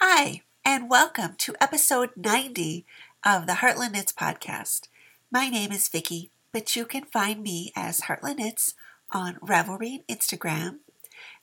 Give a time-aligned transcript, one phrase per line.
[0.00, 2.86] Hi, and welcome to episode 90
[3.26, 4.86] of the Heartland Knits podcast.
[5.28, 8.74] My name is Vicki, but you can find me as Heartland Knits
[9.10, 10.76] on Ravelry and Instagram.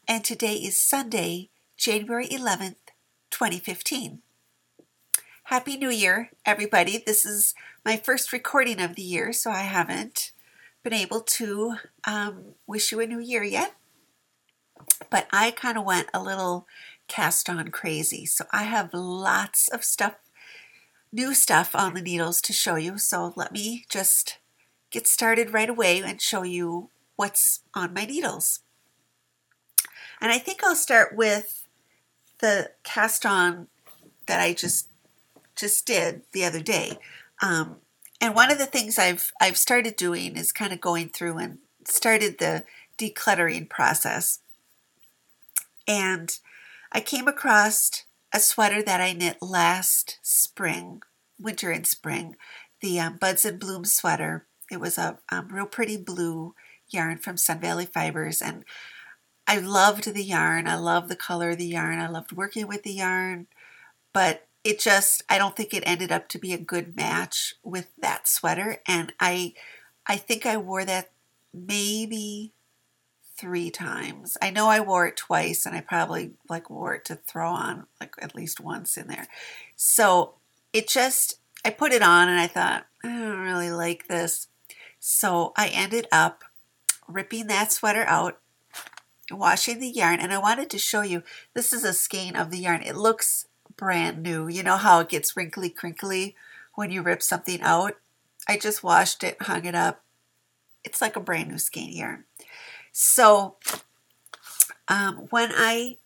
[0.08, 2.78] And today is Sunday, January 11th,
[3.30, 4.22] 2015.
[5.44, 7.04] Happy New Year, everybody.
[7.06, 10.32] This is my first recording of the year, so I haven't
[10.82, 13.74] been able to um, wish you a new year yet.
[15.10, 16.68] But I kind of went a little
[17.08, 18.26] cast on crazy.
[18.26, 20.16] So I have lots of stuff,
[21.12, 22.98] new stuff on the needles to show you.
[22.98, 24.40] So let me just
[24.90, 28.62] get started right away and show you what's on my needles.
[30.22, 31.68] And I think I'll start with
[32.40, 33.68] the cast on
[34.28, 34.90] that I just
[35.56, 36.98] just did the other day.
[37.42, 37.78] Um,
[38.20, 41.60] and one of the things I've I've started doing is kind of going through and
[41.86, 42.64] started the
[42.98, 44.40] decluttering process.
[45.88, 46.38] And
[46.96, 51.02] I came across a sweater that I knit last spring,
[51.38, 52.38] winter and spring,
[52.80, 54.46] the um, Buds and Blooms sweater.
[54.72, 56.56] It was a um, real pretty blue
[56.88, 58.64] yarn from Sun Valley Fibers, and
[59.46, 60.70] I loved the yarn.
[60.70, 62.00] I loved the color of the yarn.
[62.00, 63.48] I loved working with the yarn,
[64.14, 67.90] but it just I don't think it ended up to be a good match with
[67.98, 69.54] that sweater, and I
[70.08, 71.12] I think I wore that
[71.54, 72.54] maybe
[73.38, 74.38] three times.
[74.42, 77.88] I know I wore it twice and I probably like wore it to throw on
[78.00, 79.28] like at least once in there.
[79.76, 80.36] So
[80.72, 84.48] it just, I put it on and I thought, I don't really like this.
[85.00, 86.44] So I ended up
[87.08, 88.40] ripping that sweater out,
[89.32, 91.24] washing the yarn, and I wanted to show you
[91.54, 92.82] this is a skein of the yarn.
[92.82, 93.48] It looks
[93.78, 94.48] brand new.
[94.48, 96.36] You know how it gets wrinkly, crinkly
[96.74, 97.98] when you rip something out?
[98.48, 100.04] I just washed it, hung it up.
[100.84, 102.26] It's like a brand new skein yarn.
[102.98, 103.58] So
[104.88, 105.98] um, when I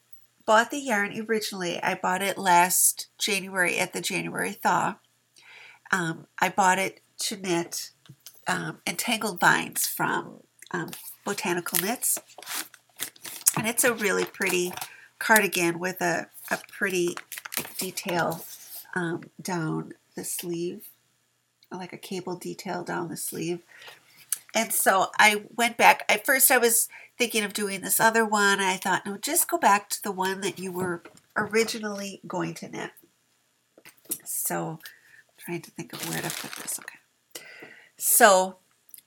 [0.44, 4.95] bought the yarn originally, I bought it last January at the January thaw.
[5.92, 7.92] Um, I bought it to knit
[8.48, 10.39] um, entangled vines from
[10.72, 10.89] um,
[11.23, 12.17] Botanical Knits.
[13.56, 14.73] And it's a really pretty
[15.20, 17.16] cardigan with a, a pretty
[17.77, 18.44] detail
[18.95, 20.89] um, down the sleeve,
[21.71, 23.60] like a cable detail down the sleeve.
[24.55, 26.04] And so I went back.
[26.10, 26.87] At first, I was
[27.17, 28.60] thinking of doing this other one.
[28.60, 31.04] I thought, no, just go back to the one that you were
[31.37, 32.92] originally going to knit.
[34.26, 36.80] So, I'm trying to think of where to put this.
[36.80, 37.43] Okay.
[37.98, 38.58] So,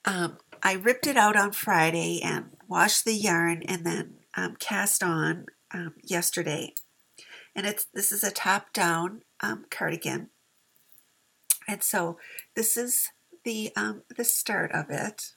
[0.04, 5.02] um, I ripped it out on Friday and washed the yarn and then um, cast
[5.02, 6.75] on um, yesterday.
[7.54, 10.31] And it's this is a top down um, cardigan.
[11.69, 12.19] And so
[12.54, 13.10] this is
[13.44, 15.32] the um, the start of it.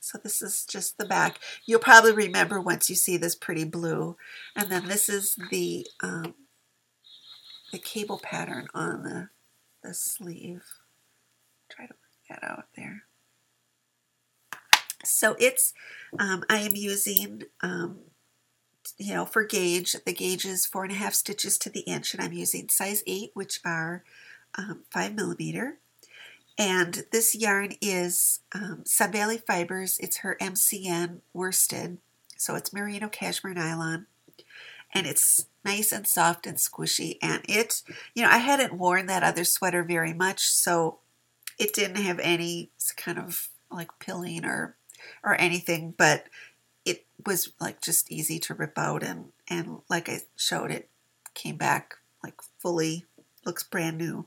[0.00, 1.38] So this is just the back.
[1.66, 4.16] You'll probably remember once you see this pretty blue.
[4.56, 6.34] And then this is the um,
[7.70, 9.28] the cable pattern on the,
[9.82, 10.64] the sleeve.
[11.68, 13.04] Try to work that out there.
[15.04, 15.72] So it's,
[16.18, 18.00] um, I am using, um,
[18.98, 22.12] you know, for gauge, the gauge is four and a half stitches to the inch,
[22.12, 24.04] and I'm using size eight, which are
[24.58, 25.78] um, five millimeter.
[26.58, 29.98] And this yarn is um, Valley Fibers.
[29.98, 31.98] It's her MCN worsted.
[32.36, 34.06] So it's merino cashmere nylon.
[34.92, 37.16] And it's nice and soft and squishy.
[37.22, 37.82] And it,
[38.14, 40.98] you know, I hadn't worn that other sweater very much, so
[41.58, 44.76] it didn't have any kind of like pilling or
[45.22, 46.24] or anything, but
[46.84, 50.88] it was like just easy to rip out and and like I showed it
[51.34, 51.94] came back
[52.24, 53.04] like fully
[53.44, 54.26] looks brand new.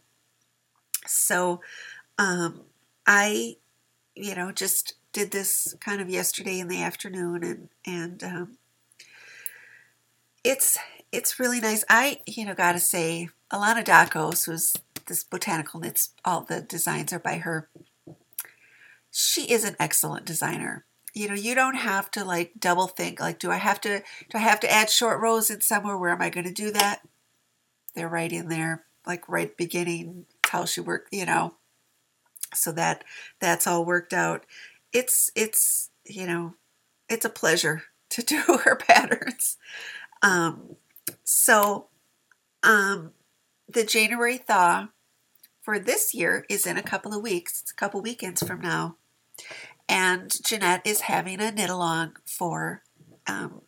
[1.06, 1.62] So
[2.18, 2.62] um,
[3.06, 3.58] I,
[4.16, 8.58] you know, just did this kind of yesterday in the afternoon, and and um,
[10.44, 10.78] it's
[11.12, 11.84] it's really nice.
[11.90, 14.74] I, you know, gotta say, Alana Dakos, who's
[15.08, 17.70] this botanical knits, all the designs are by her.
[19.12, 20.86] She is an excellent designer.
[21.14, 23.20] You know, you don't have to like double think.
[23.20, 25.98] Like, do I have to do I have to add short rows in somewhere?
[25.98, 27.02] Where am I going to do that?
[27.96, 30.26] They're right in there, like right beginning.
[30.48, 31.56] How she worked, you know
[32.56, 33.04] so that
[33.40, 34.46] that's all worked out.
[34.92, 36.56] It's it's you know
[37.10, 39.58] it's a pleasure to do her patterns.
[40.22, 40.78] Um,
[41.24, 41.88] so
[42.64, 43.12] um,
[43.68, 44.88] the january thaw
[45.62, 48.96] for this year is in a couple of weeks it's a couple weekends from now.
[49.90, 52.84] And jeanette is having a knit along for
[53.28, 53.62] um,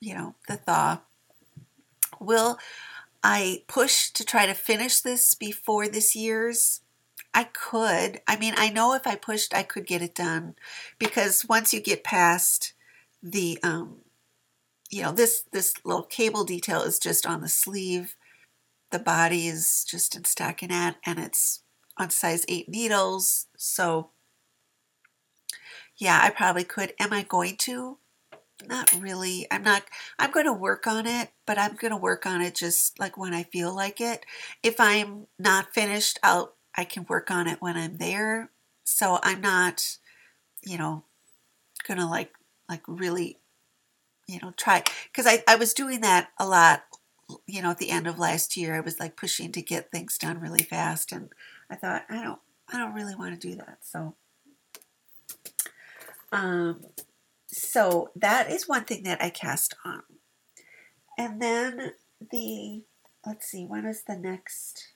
[0.00, 1.00] you know the thaw.
[2.20, 2.58] Will
[3.22, 6.80] i push to try to finish this before this year's
[7.34, 8.20] I could.
[8.28, 10.54] I mean, I know if I pushed, I could get it done
[10.98, 12.74] because once you get past
[13.22, 13.98] the, um,
[14.90, 18.16] you know, this this little cable detail is just on the sleeve,
[18.92, 21.62] the body is just in stockinette and it's
[21.98, 23.48] on size 8 needles.
[23.56, 24.10] So,
[25.96, 26.94] yeah, I probably could.
[27.00, 27.98] Am I going to?
[28.68, 29.46] Not really.
[29.50, 29.82] I'm not,
[30.18, 33.18] I'm going to work on it, but I'm going to work on it just like
[33.18, 34.24] when I feel like it.
[34.62, 38.50] If I'm not finished, I'll, I can work on it when I'm there.
[38.84, 39.96] So I'm not,
[40.62, 41.04] you know,
[41.86, 42.32] to like,
[42.68, 43.38] like really,
[44.26, 44.82] you know, try.
[45.12, 46.84] Because I, I was doing that a lot,
[47.46, 48.74] you know, at the end of last year.
[48.74, 51.12] I was like pushing to get things done really fast.
[51.12, 51.30] And
[51.70, 52.40] I thought, I don't,
[52.72, 53.78] I don't really want to do that.
[53.82, 54.14] So,
[56.32, 56.84] um,
[57.46, 60.02] so that is one thing that I cast on.
[61.16, 61.92] And then
[62.32, 62.82] the,
[63.24, 64.93] let's see, when is the next?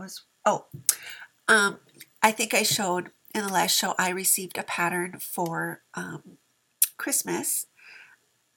[0.00, 0.66] Was, oh,
[1.46, 1.78] um,
[2.22, 6.38] I think I showed in the last show, I received a pattern for um,
[6.96, 7.66] Christmas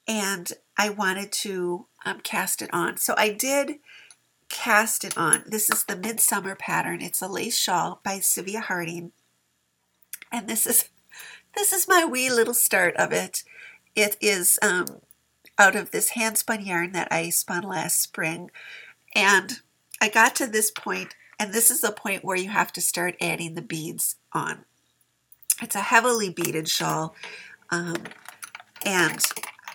[0.07, 2.97] and I wanted to um, cast it on.
[2.97, 3.75] So I did
[4.49, 5.43] cast it on.
[5.45, 7.01] This is the Midsummer pattern.
[7.01, 9.11] It's a lace shawl by Sylvia Harding.
[10.31, 10.89] And this is
[11.55, 13.43] this is my wee little start of it.
[13.95, 14.85] It is um,
[15.59, 18.49] out of this hand spun yarn that I spun last spring.
[19.13, 19.59] And
[20.01, 23.15] I got to this point, and this is the point where you have to start
[23.21, 24.65] adding the beads on.
[25.61, 27.15] It's a heavily beaded shawl.
[27.69, 28.03] Um,
[28.85, 29.23] and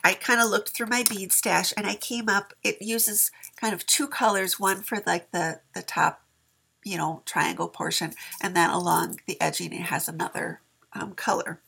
[0.04, 3.74] I kind of looked through my bead stash and I came up, it uses kind
[3.74, 6.22] of two colors, one for like the, the top,
[6.84, 10.60] you know, triangle portion, and then along the edging it has another
[10.92, 11.60] um, color.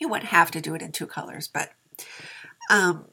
[0.00, 1.70] You wouldn't have to do it in two colors, but
[2.70, 3.06] um,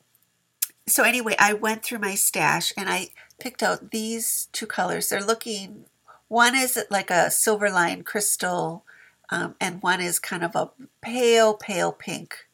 [0.90, 3.10] so anyway, I went through my stash and I
[3.40, 5.10] picked out these two colors.
[5.10, 5.86] They're looking,
[6.28, 8.86] one is like a silver line crystal,
[9.30, 10.72] um, and one is kind of a
[11.02, 12.48] pale, pale pink.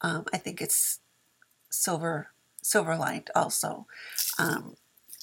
[0.00, 1.00] Um, I think it's
[1.70, 2.28] silver,
[2.62, 3.86] silver lined also.
[4.38, 4.76] Um,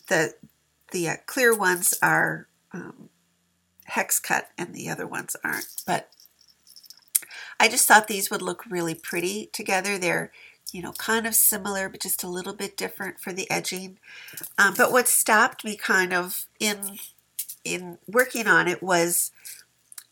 [0.08, 0.34] the
[0.92, 3.10] the uh, clear ones are um,
[3.86, 5.84] hex cut, and the other ones aren't.
[5.86, 6.10] But
[7.60, 9.98] I just thought these would look really pretty together.
[9.98, 10.32] They're,
[10.74, 14.00] you know, kind of similar, but just a little bit different for the edging.
[14.58, 17.00] Um, but what stopped me kind of in
[17.64, 19.32] in working on it was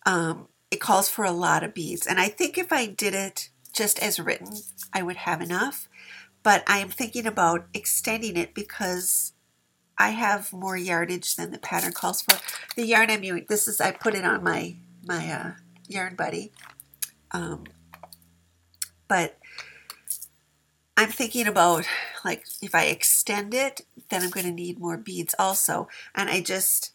[0.05, 2.05] um, it calls for a lot of beads.
[2.05, 4.53] And I think if I did it just as written,
[4.93, 5.87] I would have enough.
[6.43, 9.33] But I am thinking about extending it because
[9.97, 12.37] I have more yardage than the pattern calls for.
[12.75, 14.75] The yarn I'm using, this is, I put it on my,
[15.05, 15.51] my uh,
[15.87, 16.51] Yarn Buddy.
[17.31, 17.65] Um,
[19.07, 19.36] but
[20.97, 21.85] I'm thinking about
[22.25, 25.87] like if I extend it, then I'm going to need more beads also.
[26.15, 26.93] And I just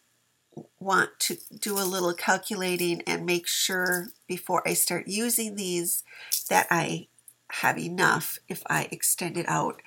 [0.80, 6.02] want to do a little calculating and make sure before I start using these
[6.50, 7.06] that I
[7.52, 9.80] have enough if I extend it out.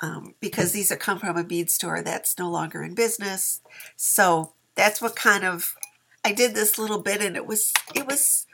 [0.00, 3.62] Um, because these are come from a bead store that's no longer in business.
[3.96, 5.76] So that's what kind of
[6.24, 8.46] I did this little bit and it was it was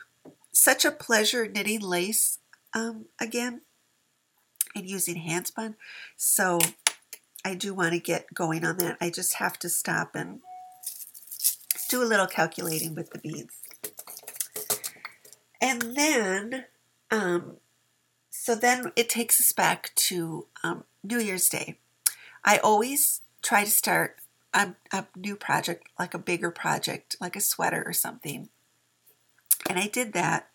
[0.53, 2.39] such a pleasure knitting lace
[2.75, 3.63] um, again
[4.79, 5.75] and using handspun.
[6.17, 6.59] So
[7.45, 8.97] I do want to get going on that.
[9.01, 10.41] I just have to stop and
[11.89, 13.55] do a little calculating with the beads.
[15.61, 16.67] And then,
[17.11, 17.57] um,
[18.31, 21.79] so then it takes us back to um, New Year's Day.
[22.45, 24.17] I always try to start
[24.55, 28.49] a, a new project, like a bigger project, like a sweater or something,
[29.69, 30.49] and I did that.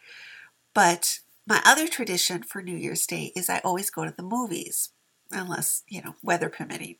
[0.74, 4.89] But my other tradition for New Year's Day is I always go to the movies,
[5.31, 6.95] unless, you know, weather permitting.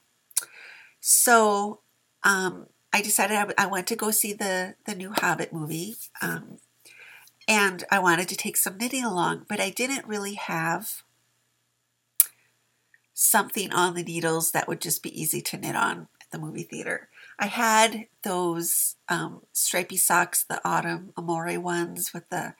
[1.00, 1.82] So
[2.24, 5.96] um, I decided I, I went to go see the, the new Hobbit movie.
[6.22, 6.60] Um,
[7.48, 11.04] and I wanted to take some knitting along, but I didn't really have
[13.14, 16.64] something on the needles that would just be easy to knit on at the movie
[16.64, 17.10] theater.
[17.38, 22.56] I had those um, stripy socks, the autumn amore ones with the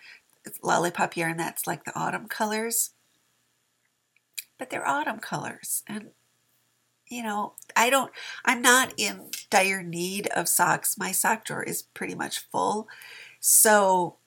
[0.62, 2.92] lollipop yarn that's like the autumn colors.
[4.58, 5.84] But they're autumn colors.
[5.88, 6.10] And,
[7.08, 8.12] you know, I don't,
[8.46, 10.98] I'm not in dire need of socks.
[10.98, 12.88] My sock drawer is pretty much full.
[13.40, 14.18] So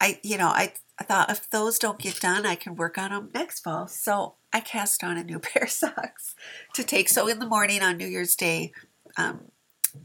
[0.00, 3.10] I, you know, I, I thought if those don't get done, I can work on
[3.10, 3.86] them next fall.
[3.86, 6.34] So I cast on a new pair of socks
[6.74, 7.08] to take.
[7.08, 8.72] So in the morning on New Year's Day,
[9.16, 9.52] um,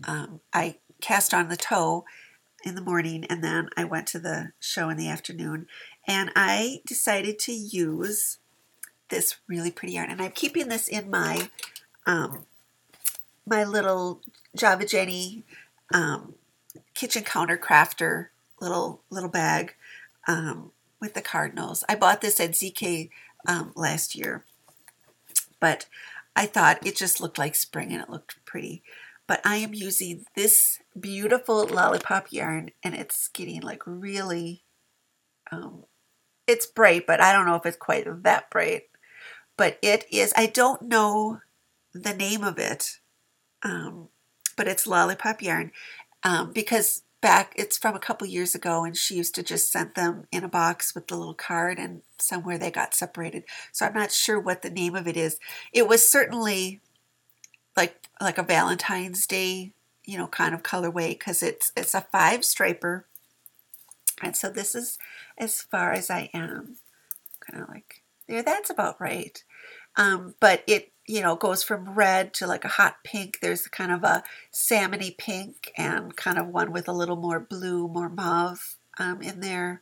[0.05, 2.05] um, I cast on the toe
[2.63, 5.67] in the morning and then I went to the show in the afternoon
[6.07, 8.39] and I decided to use
[9.09, 11.49] this really pretty yarn and I'm keeping this in my
[12.05, 12.45] um,
[13.45, 14.21] my little
[14.55, 15.43] Java Jenny
[15.93, 16.35] um,
[16.93, 18.27] kitchen counter crafter
[18.59, 19.75] little little bag
[20.27, 21.83] um, with the cardinals.
[21.89, 23.09] I bought this at ZK
[23.47, 24.45] um, last year,
[25.59, 25.85] but
[26.35, 28.81] I thought it just looked like spring and it looked pretty.
[29.27, 34.63] But I am using this beautiful lollipop yarn and it's getting like really,
[35.51, 35.85] um,
[36.45, 38.83] it's bright, but I don't know if it's quite that bright.
[39.57, 41.39] But it is, I don't know
[41.93, 42.99] the name of it,
[43.63, 44.09] um,
[44.57, 45.71] but it's lollipop yarn
[46.23, 49.95] um, because back it's from a couple years ago and she used to just send
[49.95, 53.93] them in a box with the little card and somewhere they got separated so i'm
[53.93, 55.39] not sure what the name of it is
[55.71, 56.81] it was certainly
[57.75, 59.71] like like a valentine's day
[60.05, 63.05] you know kind of colorway because it's it's a five striper
[64.21, 64.97] and so this is
[65.37, 66.77] as far as i am
[67.39, 69.43] kind of like there that's about right
[69.95, 73.39] um, but it you know, goes from red to like a hot pink.
[73.41, 77.87] There's kind of a salmony pink and kind of one with a little more blue,
[77.87, 79.81] more mauve um, in there.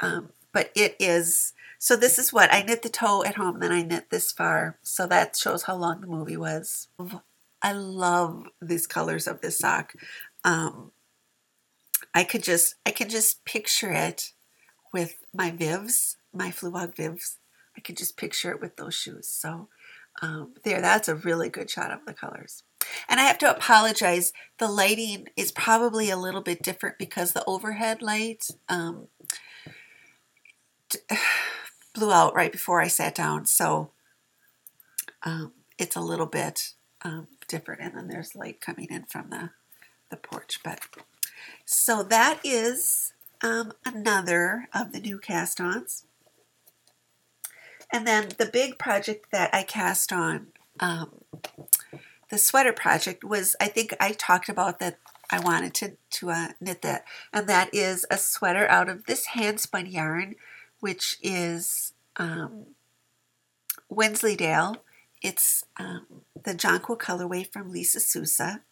[0.00, 3.72] Um, but it is, so this is what I knit the toe at home, then
[3.72, 4.78] I knit this far.
[4.82, 6.88] So that shows how long the movie was.
[7.62, 9.94] I love these colors of this sock.
[10.44, 10.92] Um,
[12.14, 14.32] I could just, I can just picture it
[14.92, 17.36] with my Vivs, my Fluevog Vivs.
[17.76, 19.28] I could just picture it with those shoes.
[19.28, 19.68] So
[20.22, 22.64] um, there, that's a really good shot of the colors.
[23.08, 27.44] And I have to apologize, the lighting is probably a little bit different because the
[27.46, 29.06] overhead light um,
[31.94, 33.46] blew out right before I sat down.
[33.46, 33.90] So
[35.22, 37.80] um, it's a little bit um, different.
[37.82, 39.50] And then there's light coming in from the,
[40.10, 40.60] the porch.
[40.62, 40.80] But
[41.64, 46.04] so that is um, another of the new cast-ons.
[47.92, 51.22] And then the big project that I cast on, um,
[52.30, 54.98] the sweater project, was I think I talked about that
[55.30, 57.04] I wanted to, to uh, knit that.
[57.32, 60.36] And that is a sweater out of this hand spun yarn,
[60.80, 62.66] which is um,
[63.88, 64.76] Wensleydale.
[65.22, 66.06] It's um,
[66.42, 68.62] the Jonquil colorway from Lisa Souza.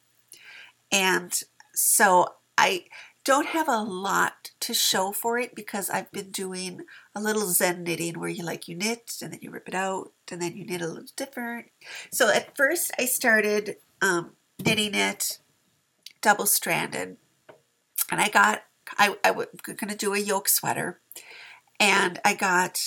[0.90, 1.38] And
[1.74, 2.84] so I
[3.24, 6.82] don't have a lot to show for it because I've been doing
[7.14, 10.12] a little zen knitting where you like you knit and then you rip it out
[10.30, 11.66] and then you knit a little different.
[12.10, 14.32] So at first I started um,
[14.64, 15.38] knitting it
[16.20, 17.16] double stranded
[18.10, 18.62] and I got
[18.96, 21.00] I, I was going to do a yoke sweater
[21.80, 22.80] and I got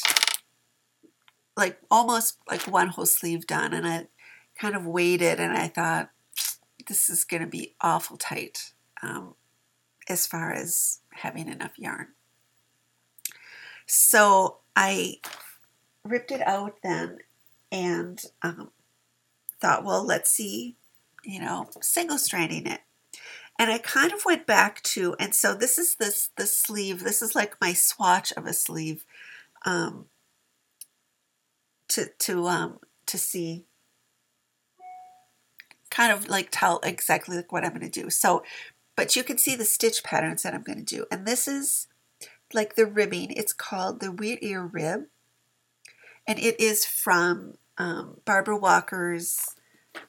[1.58, 4.08] like almost like one whole sleeve done and I
[4.60, 6.10] kind of waited and I thought
[6.88, 8.74] this is going to be awful tight.
[9.04, 9.36] Um,
[10.08, 12.08] as far as having enough yarn.
[13.86, 15.16] So I
[16.04, 17.20] ripped it out then
[17.72, 18.72] and um,
[19.60, 20.76] thought, well, let's see,
[21.24, 22.82] you know, single stranding it.
[23.62, 27.04] And I kind of went back to, and so this is this the sleeve.
[27.04, 29.06] This is like my swatch of a sleeve,
[29.68, 30.06] um,
[31.90, 33.66] to to um to see,
[35.92, 38.10] kind of like tell exactly like what I'm going to do.
[38.10, 38.44] So
[38.96, 41.06] but you can see the stitch patterns that I'm going to do.
[41.12, 41.88] And this is
[42.54, 43.32] like the ribbing.
[43.32, 45.06] It's called the Wheat Ear Rib.
[46.28, 49.56] And it is from um, Barbara Walker's,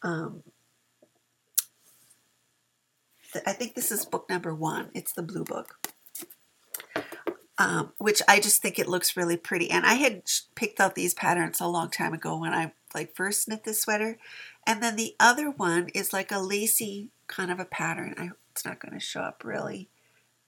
[0.03, 0.43] um,
[3.47, 4.91] I think this is book number one.
[4.95, 5.89] It's the blue book.
[7.59, 9.71] Um, which I just think it looks really pretty.
[9.71, 10.23] And I had
[10.55, 14.19] picked out these patterns a long time ago when I like first knit this sweater.
[14.67, 18.15] And then the other one is like a lacy kind of a pattern.
[18.19, 19.89] I it's not going to show up really,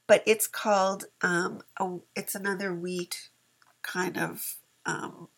[0.07, 3.31] but it's called um, a, it's another wheat
[3.83, 5.29] kind of um,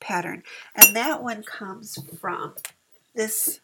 [0.00, 0.42] pattern,
[0.74, 2.54] and that one comes from
[3.14, 3.60] this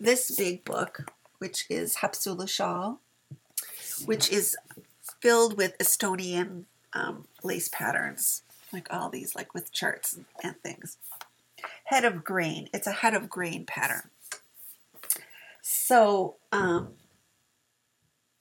[0.00, 3.00] this big book, which is Haapsalu Shawl,
[4.04, 4.56] which is
[5.20, 10.98] filled with Estonian um, lace patterns, like all these, like with charts and, things.
[11.84, 12.68] Head of grain.
[12.72, 14.10] It's a head of grain pattern.
[15.62, 16.94] So um,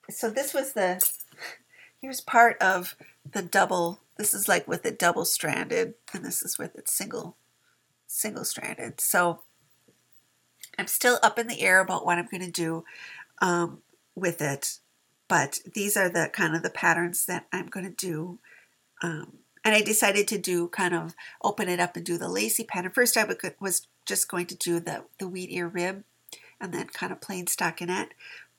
[0.10, 1.06] so this was the,
[2.02, 2.96] here's part of
[3.30, 7.38] the double, this is like with it double stranded, and this is with it single,
[8.06, 9.00] single stranded.
[9.00, 9.40] So
[10.78, 12.84] I'm still up in the air about what I'm going to do
[13.42, 13.80] um,
[14.16, 14.80] with it,
[15.28, 18.40] but these are the kind of the patterns that I'm going to do.
[19.02, 22.64] Um, and I decided to do kind of open it up and do the lacy
[22.64, 22.92] pattern.
[22.92, 23.26] First, I
[23.60, 26.04] was just going to do the, the wheat ear rib
[26.60, 28.10] and then kind of plain stockinette.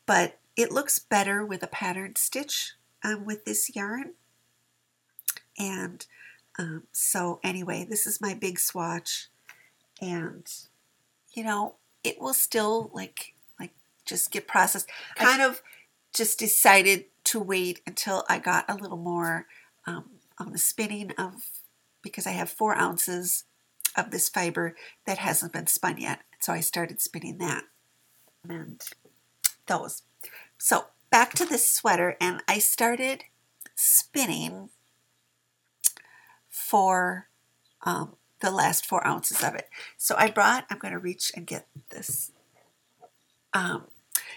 [0.06, 4.12] But it looks better with a patterned stitch um, with this yarn.
[5.58, 6.06] And
[6.58, 9.28] um, so anyway, this is my big swatch.
[10.00, 10.46] And,
[11.34, 13.72] you know, it will still like, like
[14.04, 14.88] just get processed.
[15.16, 15.62] Kind of
[16.12, 19.46] just decided to wait until I got a little more
[19.86, 20.04] um,
[20.38, 21.48] on the spinning of,
[22.02, 23.44] because I have four ounces
[23.96, 26.20] of this fiber that hasn't been spun yet.
[26.40, 27.64] So I started spinning that
[28.48, 28.80] and
[29.66, 30.02] those.
[30.58, 33.24] So back to this sweater, and I started
[33.74, 34.68] spinning
[36.48, 37.28] for
[37.82, 39.68] um, the last four ounces of it.
[39.96, 42.30] So I brought, I'm going to reach and get this.
[43.54, 43.86] Um,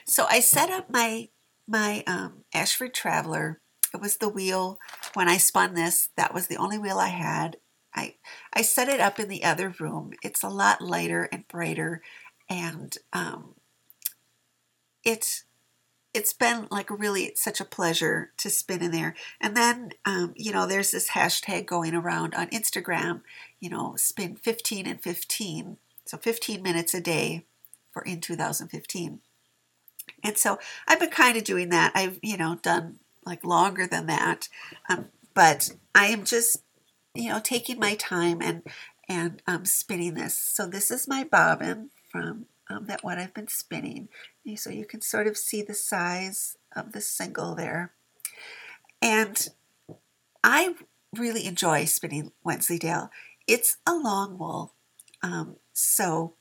[0.05, 1.29] so I set up my
[1.67, 3.59] my um, Ashford Traveler.
[3.93, 4.79] It was the wheel
[5.13, 6.09] when I spun this.
[6.15, 7.57] That was the only wheel I had.
[7.93, 8.15] I
[8.53, 10.13] I set it up in the other room.
[10.23, 12.01] It's a lot lighter and brighter,
[12.49, 13.55] and um,
[15.03, 15.43] it
[16.13, 19.13] it's been like really such a pleasure to spin in there.
[19.39, 23.21] And then, um, you know, there's this hashtag going around on Instagram,
[23.59, 25.77] you know, spin 15 and 15.
[26.05, 27.45] So 15 minutes a day
[27.91, 29.19] for in 2015.
[30.23, 31.91] And so I've been kind of doing that.
[31.95, 34.47] I've, you know, done like longer than that.
[34.89, 36.63] Um, but I am just,
[37.13, 38.63] you know, taking my time and,
[39.09, 40.37] and um, spinning this.
[40.37, 44.09] So this is my bobbin from um, that one I've been spinning.
[44.55, 47.91] So you can sort of see the size of the single there.
[49.01, 49.49] And
[50.43, 50.75] I
[51.15, 53.09] really enjoy spinning Wensleydale.
[53.47, 54.73] It's a long wool,
[55.21, 56.33] um, so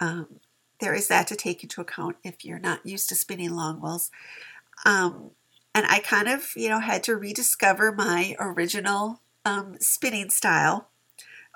[0.00, 0.40] um,
[0.80, 4.10] there is that to take into account if you're not used to spinning long wools.
[4.84, 5.30] Um,
[5.74, 10.88] and I kind of, you know, had to rediscover my original um, spinning style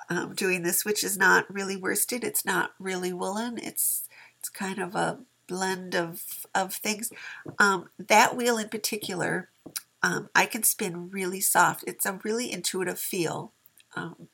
[0.08, 2.24] um, doing this, which is not really worsted.
[2.24, 3.58] It's not really woolen.
[3.58, 6.22] It's it's kind of a blend of
[6.54, 7.10] of things.
[7.58, 9.50] Um, that wheel in particular,
[10.02, 11.84] um, I can spin really soft.
[11.86, 13.52] It's a really intuitive feel,
[13.94, 14.28] um,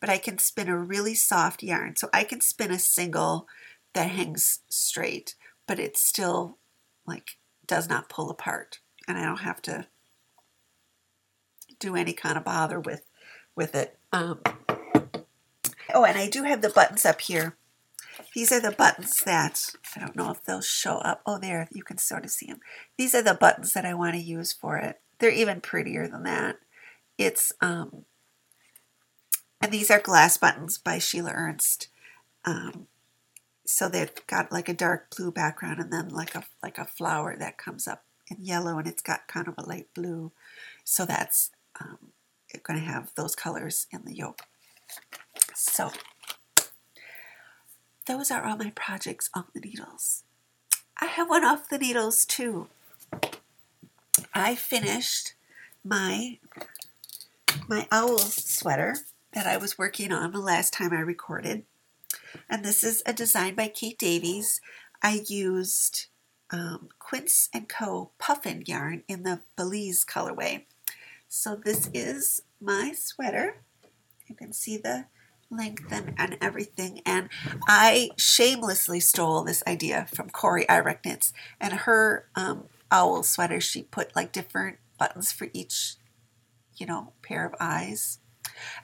[0.00, 1.96] but I can spin a really soft yarn.
[1.96, 3.46] So I can spin a single
[3.94, 5.34] that hangs straight,
[5.66, 6.58] but it still
[7.06, 9.86] like does not pull apart, and I don't have to
[11.78, 13.02] do any kind of bother with
[13.54, 13.98] with it.
[14.12, 14.40] Um,
[15.94, 17.56] Oh, and I do have the buttons up here.
[18.34, 21.22] These are the buttons that, I don't know if they'll show up.
[21.24, 22.60] Oh, there, you can sort of see them.
[22.96, 25.00] These are the buttons that I want to use for it.
[25.18, 26.56] They're even prettier than that.
[27.16, 28.04] It's, um,
[29.64, 31.88] and these are glass buttons by Sheila Ernst.
[32.44, 32.86] Um,
[33.64, 37.34] so they've got like a dark blue background and then like a like a flower
[37.38, 40.32] that comes up in yellow and it's got kind of a light blue.
[40.84, 41.50] So that's
[41.80, 41.96] um,
[42.62, 44.42] going to have those colors in the yoke.
[45.54, 45.92] So,
[48.06, 50.24] those are all my projects off the needles.
[51.00, 52.66] I have one off the needles too.
[54.34, 55.32] I finished
[55.82, 56.36] my
[57.66, 58.96] my owl sweater
[59.34, 61.64] that I was working on the last time I recorded.
[62.48, 64.60] And this is a design by Kate Davies.
[65.02, 66.06] I used
[66.50, 68.12] um, Quince Co.
[68.18, 70.64] puffin yarn in the Belize colorway.
[71.28, 73.56] So this is my sweater.
[74.28, 75.06] You can see the
[75.50, 77.00] length and, and everything.
[77.04, 77.28] And
[77.66, 83.60] I shamelessly stole this idea from Corey Ireck and her um, owl sweater.
[83.60, 85.96] She put like different buttons for each,
[86.76, 88.20] you know, pair of eyes.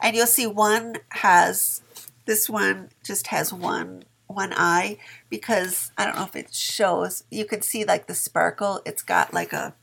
[0.01, 1.83] And you'll see one has
[2.27, 7.25] this one just has one one eye because I don't know if it shows.
[7.31, 8.81] You can see like the sparkle.
[8.85, 9.75] It's got like a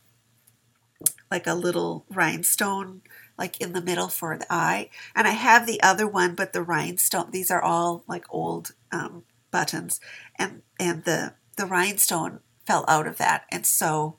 [1.29, 3.01] like a little rhinestone
[3.37, 4.89] like in the middle for the eye.
[5.15, 9.23] And I have the other one, but the rhinestone, these are all like old um,
[9.51, 9.99] buttons.
[10.37, 13.45] And, and the, the rhinestone fell out of that.
[13.51, 14.17] And so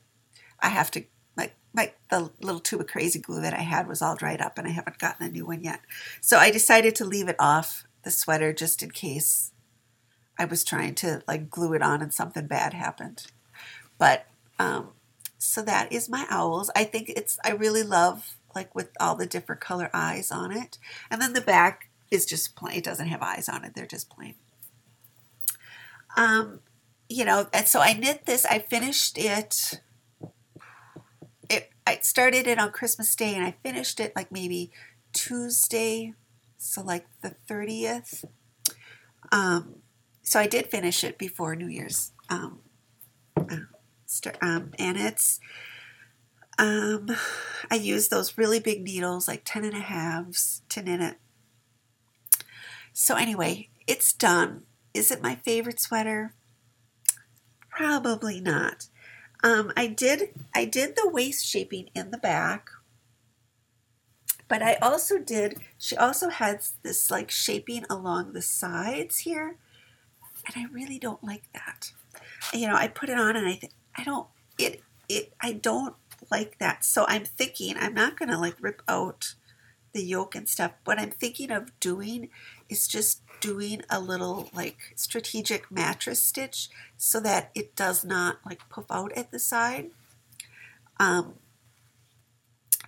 [0.60, 1.04] I have to,
[1.74, 4.66] like, the little tube of crazy glue that I had was all dried up and
[4.66, 5.80] I haven't gotten a new one yet.
[6.20, 9.52] So I decided to leave it off the sweater just in case
[10.38, 13.26] I was trying to like glue it on and something bad happened.
[13.98, 14.26] But
[14.58, 14.90] um,
[15.36, 16.70] so that is my owls.
[16.74, 20.78] I think it's I really love like with all the different color eyes on it.
[21.10, 22.78] And then the back is just plain.
[22.78, 23.74] It doesn't have eyes on it.
[23.74, 24.34] They're just plain.
[26.16, 26.60] Um,
[27.08, 28.44] you know, and so I knit this.
[28.46, 29.80] I finished it.
[31.88, 34.70] I started it on Christmas Day and I finished it like maybe
[35.14, 36.12] Tuesday,
[36.58, 38.26] so like the 30th.
[39.32, 39.76] Um,
[40.22, 42.12] so I did finish it before New Year's.
[42.28, 42.58] Um,
[43.38, 43.56] uh,
[44.42, 45.40] um, and it's
[46.58, 47.08] um,
[47.70, 51.16] I use those really big needles, like 10 and a halves, to knit it.
[52.92, 54.64] So anyway, it's done.
[54.92, 56.34] Is it my favorite sweater?
[57.70, 58.88] Probably not.
[59.42, 62.70] Um, I did I did the waist shaping in the back,
[64.48, 65.60] but I also did.
[65.78, 69.56] She also has this like shaping along the sides here,
[70.46, 71.92] and I really don't like that.
[72.52, 74.26] You know, I put it on and I think I don't
[74.58, 75.94] it it I don't
[76.30, 76.84] like that.
[76.84, 79.34] So I'm thinking I'm not to like rip out
[79.92, 80.72] the yoke and stuff.
[80.84, 82.30] What I'm thinking of doing
[82.68, 88.68] is just doing a little like strategic mattress stitch so that it does not like
[88.68, 89.90] puff out at the side.
[91.00, 91.34] Um,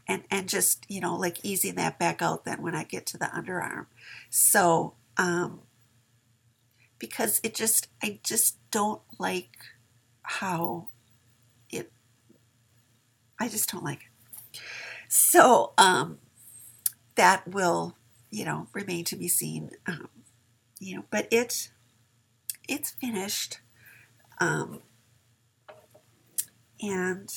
[0.08, 3.18] and, and just, you know, like easing that back out then when I get to
[3.18, 3.86] the underarm.
[4.28, 5.60] So, um,
[6.98, 9.56] because it just, I just don't like
[10.22, 10.88] how
[11.70, 11.92] it,
[13.38, 14.60] I just don't like it.
[15.08, 16.18] So, um,
[17.14, 17.96] that will,
[18.30, 19.70] you know, remain to be seen.
[19.86, 20.08] Um,
[20.80, 21.70] you know, but it's
[22.66, 23.60] it's finished.
[24.40, 24.80] Um,
[26.80, 27.28] and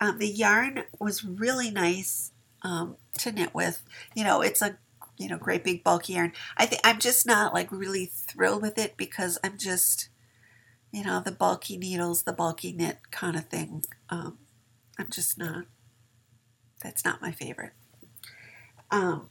[0.00, 2.30] um, the yarn was really nice
[2.62, 3.82] um, to knit with.
[4.14, 4.78] You know, it's a
[5.18, 6.32] you know great big bulky yarn.
[6.56, 10.08] I think I'm just not like really thrilled with it because I'm just
[10.92, 13.82] you know the bulky needles, the bulky knit kind of thing.
[14.08, 14.38] Um,
[14.98, 15.64] I'm just not.
[16.82, 17.72] That's not my favorite.
[18.90, 19.28] Um,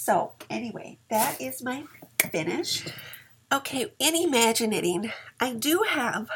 [0.00, 1.82] so anyway, that is my
[2.30, 2.94] finished.
[3.52, 6.28] Okay, in Imaginating, I do have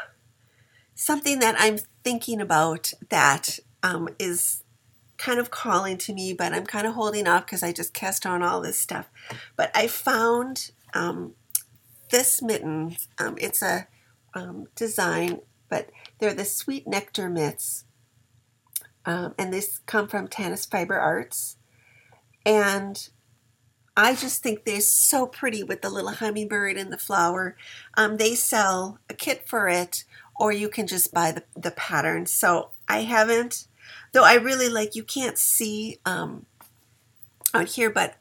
[0.95, 4.63] something that I'm thinking about that um, is
[5.17, 8.25] kind of calling to me, but I'm kind of holding off because I just cast
[8.25, 9.09] on all this stuff.
[9.55, 11.33] But I found um,
[12.11, 12.97] this mitten.
[13.17, 13.87] Um, it's a
[14.33, 17.85] um, design, but they're the Sweet Nectar mitts.
[19.05, 21.55] Um, and this come from Tanis Fiber Arts.
[22.45, 23.07] And
[23.95, 27.55] I just think they're so pretty with the little hummingbird and the flower.
[27.95, 30.03] Um, they sell a kit for it,
[30.35, 32.25] or you can just buy the, the pattern.
[32.25, 33.67] So I haven't,
[34.11, 36.47] though I really like, you can't see um,
[37.53, 38.15] on here, but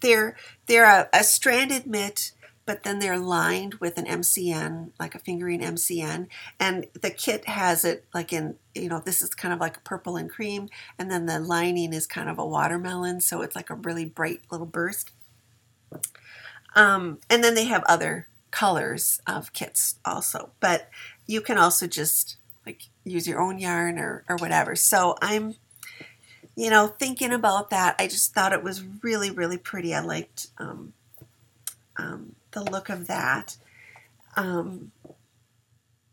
[0.00, 2.32] they're, they're a, a stranded mitt
[2.66, 6.26] but then they're lined with an MCN, like a fingering MCN.
[6.58, 10.16] And the kit has it like in, you know, this is kind of like purple
[10.16, 10.68] and cream.
[10.98, 13.20] And then the lining is kind of a watermelon.
[13.20, 15.12] So it's like a really bright little burst.
[16.74, 20.50] Um, and then they have other colors of kits also.
[20.58, 20.90] But
[21.24, 24.74] you can also just like use your own yarn or, or whatever.
[24.74, 25.54] So I'm,
[26.56, 27.94] you know, thinking about that.
[28.00, 29.94] I just thought it was really, really pretty.
[29.94, 30.94] I liked um,
[31.96, 33.58] um, the look of that.
[34.34, 34.92] Um,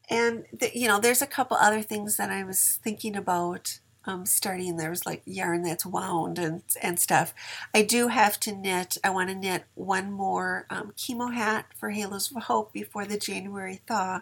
[0.10, 4.26] and the, you know, there's a couple other things that I was thinking about um,
[4.26, 4.76] starting.
[4.76, 7.34] There's like yarn that's wound and and stuff.
[7.74, 8.98] I do have to knit.
[9.04, 13.18] I want to knit one more um, chemo hat for Halos of Hope before the
[13.18, 14.20] January thaw,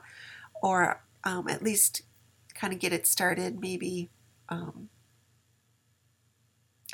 [0.62, 2.04] or um, at least
[2.54, 3.60] kind of get it started.
[3.60, 4.12] Maybe
[4.48, 4.90] um,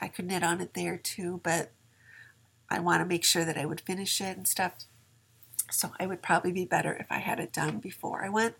[0.02, 1.72] I could knit on it there too, but
[2.70, 4.74] I want to make sure that I would finish it and stuff.
[5.72, 8.56] So I would probably be better if I had it done before I went.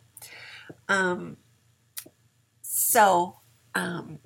[0.90, 1.38] Um,
[2.62, 3.38] so
[3.76, 4.20] um,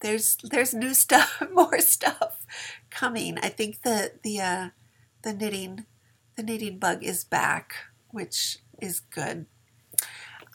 [0.00, 2.44] there's there's new stuff, more stuff
[2.90, 3.38] coming.
[3.38, 4.68] I think the the uh,
[5.22, 5.86] the knitting
[6.36, 7.74] the knitting bug is back,
[8.10, 9.46] which is good.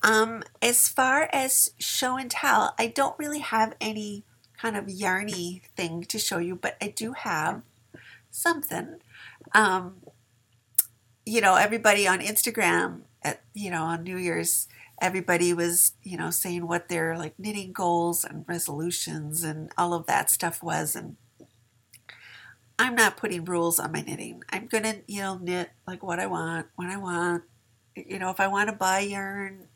[0.03, 4.23] Um, as far as show and tell, I don't really have any
[4.57, 7.63] kind of yarny thing to show you, but I do have
[8.29, 8.97] something.
[9.53, 9.97] Um,
[11.25, 14.67] you know, everybody on Instagram at you know on New Year's,
[15.01, 20.05] everybody was you know saying what their like knitting goals and resolutions and all of
[20.07, 21.17] that stuff was, and
[22.79, 24.43] I'm not putting rules on my knitting.
[24.49, 27.43] I'm gonna you know knit like what I want when I want.
[27.95, 29.67] You know, if I want to buy yarn,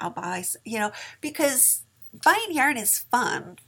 [0.00, 0.44] I'll buy.
[0.64, 1.82] You know, because
[2.24, 3.58] buying yarn is fun,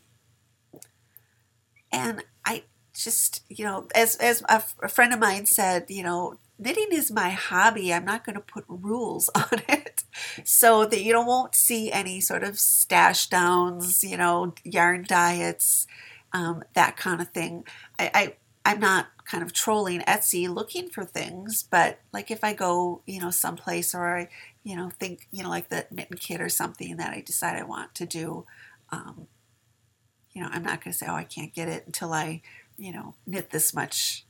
[1.92, 6.38] and I just you know as as a, a friend of mine said, you know
[6.60, 7.92] knitting is my hobby.
[7.92, 10.04] I'm not going to put rules on it
[10.44, 15.86] so that you don't won't see any sort of stash downs, you know, yarn diets,
[16.32, 17.64] um, that kind of thing.
[17.98, 22.52] I, I I'm not kind of trolling Etsy looking for things, but like if I
[22.52, 24.28] go, you know, someplace or I,
[24.62, 27.62] you know, think, you know, like the knitting kit or something that I decide I
[27.62, 28.44] want to do,
[28.90, 29.28] um,
[30.32, 32.42] you know, I'm not going to say, oh, I can't get it until I,
[32.76, 34.26] you know, knit this much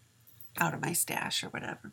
[0.59, 1.91] out of my stash or whatever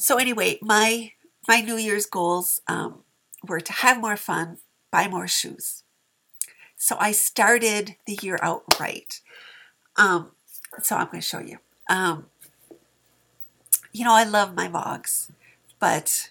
[0.00, 1.12] so anyway, my
[1.46, 3.02] my New Year's goals um,
[3.46, 4.58] were to have more fun,
[4.90, 5.82] buy more shoes.
[6.76, 9.20] So I started the year out right.
[9.96, 10.30] Um,
[10.82, 11.58] so I'm going to show you.
[11.90, 12.26] Um,
[13.92, 15.30] you know, I love my vlogs,
[15.78, 16.30] but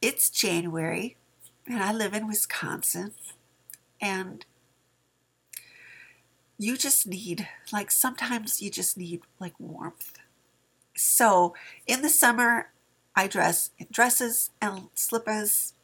[0.00, 1.16] it's January
[1.66, 3.12] and I live in Wisconsin
[4.00, 4.46] and
[6.56, 10.12] you just need, like, sometimes you just need like warmth.
[10.96, 11.54] So
[11.86, 12.70] in the summer,
[13.16, 15.74] I dress in dresses and slippers,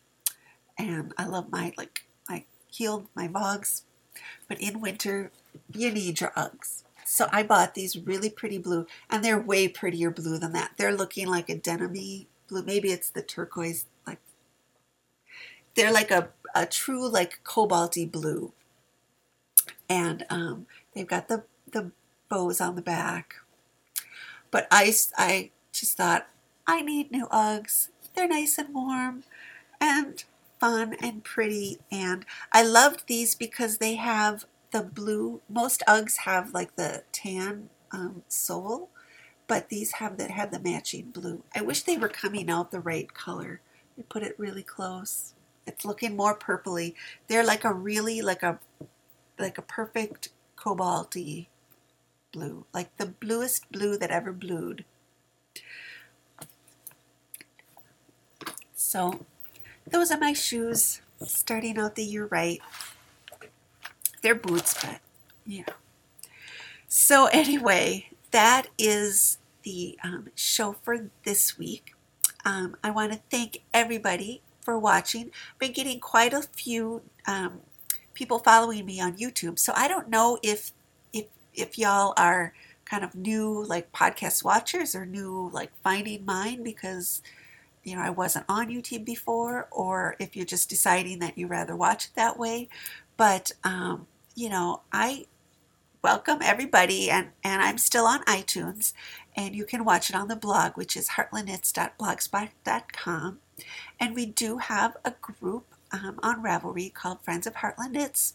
[0.78, 3.82] and I love my like my heeled my Vogs.
[4.48, 5.30] But in winter,
[5.72, 6.82] you need your Uggs.
[7.04, 10.72] So I bought these really pretty blue, and they're way prettier blue than that.
[10.76, 11.92] They're looking like a denim
[12.48, 12.62] blue.
[12.62, 14.18] Maybe it's the turquoise, like
[15.74, 18.52] they're like a, a true like cobalty blue.
[19.88, 21.90] And um, they've got the, the
[22.28, 23.34] bows on the back.
[24.50, 26.28] But I, I just thought,
[26.66, 27.88] I need new Uggs.
[28.14, 29.24] They're nice and warm
[29.80, 30.22] and
[30.58, 31.80] fun and pretty.
[31.90, 35.40] And I loved these because they have the blue.
[35.48, 38.90] Most Uggs have like the tan um, sole,
[39.46, 41.42] but these have that have the matching blue.
[41.54, 43.60] I wish they were coming out the right color.
[43.96, 45.34] They put it really close.
[45.66, 46.94] It's looking more purpley.
[47.28, 48.58] They're like a really like a
[49.38, 51.46] like a perfect cobalty
[52.32, 54.84] blue, like the bluest blue that ever blued.
[58.90, 59.24] So
[59.88, 62.60] those are my shoes starting out the year right.
[64.20, 64.98] They're boots, but
[65.46, 65.62] yeah.
[66.88, 71.94] So anyway, that is the um, show for this week.
[72.44, 75.30] Um, I want to thank everybody for watching.
[75.60, 77.60] Been getting quite a few um,
[78.12, 80.72] people following me on YouTube, so I don't know if
[81.12, 82.54] if if y'all are
[82.86, 87.22] kind of new like podcast watchers or new like finding mine because
[87.84, 91.76] you know I wasn't on YouTube before, or if you're just deciding that you rather
[91.76, 92.68] watch it that way.
[93.16, 95.26] But um, you know, I
[96.02, 98.92] welcome everybody, and and I'm still on iTunes,
[99.36, 103.38] and you can watch it on the blog, which is heartlandknits.blogspot.com.
[103.98, 108.34] And we do have a group um, on Ravelry called Friends of Heartland Knits.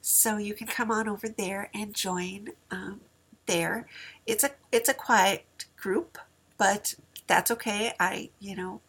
[0.00, 3.00] So you can come on over there and join um,
[3.46, 3.86] there.
[4.26, 5.44] It's a it's a quiet
[5.76, 6.18] group,
[6.58, 6.94] but
[7.26, 7.92] that's okay.
[8.00, 8.80] I you know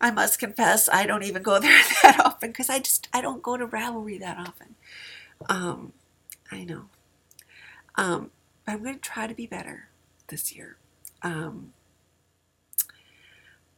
[0.00, 3.42] I must confess I don't even go there that often because I just I don't
[3.42, 4.76] go to Ravelry that often.
[5.48, 5.92] Um,
[6.52, 6.86] I know.
[7.96, 8.30] Um,
[8.66, 9.88] but I'm going to try to be better
[10.28, 10.76] this year.
[11.22, 11.72] Um,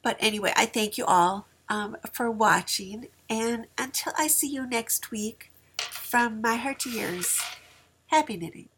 [0.03, 3.09] but anyway, I thank you all um, for watching.
[3.31, 7.41] And until I see you next week, from my heart to yours,
[8.09, 8.69] happy knitting.